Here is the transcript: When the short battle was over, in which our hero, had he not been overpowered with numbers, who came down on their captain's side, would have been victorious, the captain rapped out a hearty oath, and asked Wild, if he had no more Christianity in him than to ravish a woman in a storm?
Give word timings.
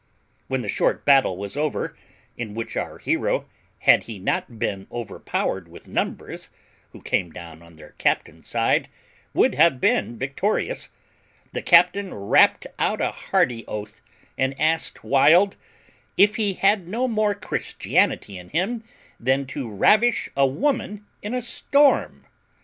When 0.47 0.63
the 0.63 0.67
short 0.67 1.05
battle 1.05 1.37
was 1.37 1.55
over, 1.55 1.95
in 2.35 2.55
which 2.55 2.75
our 2.75 2.97
hero, 2.97 3.47
had 3.81 4.05
he 4.05 4.17
not 4.17 4.57
been 4.57 4.87
overpowered 4.91 5.67
with 5.67 5.87
numbers, 5.87 6.49
who 6.91 7.03
came 7.03 7.29
down 7.31 7.61
on 7.61 7.73
their 7.73 7.91
captain's 7.99 8.49
side, 8.49 8.89
would 9.35 9.53
have 9.53 9.79
been 9.79 10.17
victorious, 10.17 10.89
the 11.53 11.61
captain 11.61 12.15
rapped 12.15 12.65
out 12.79 12.99
a 12.99 13.11
hearty 13.11 13.63
oath, 13.67 14.01
and 14.39 14.59
asked 14.59 15.03
Wild, 15.03 15.55
if 16.17 16.35
he 16.37 16.55
had 16.55 16.87
no 16.87 17.07
more 17.07 17.35
Christianity 17.35 18.39
in 18.39 18.49
him 18.49 18.83
than 19.19 19.45
to 19.45 19.69
ravish 19.69 20.31
a 20.35 20.47
woman 20.47 21.05
in 21.21 21.35
a 21.35 21.43
storm? 21.43 22.25